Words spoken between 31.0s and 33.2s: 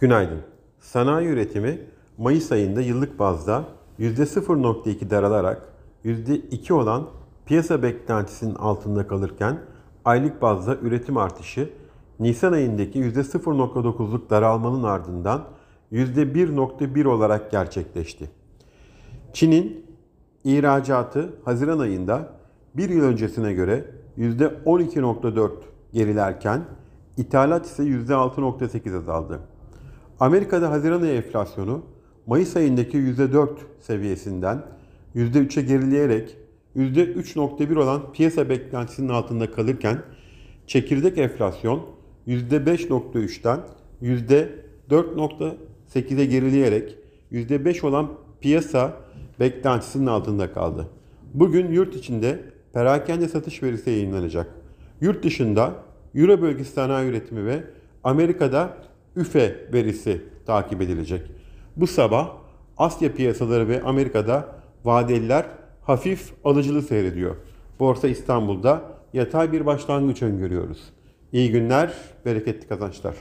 ayı enflasyonu Mayıs ayındaki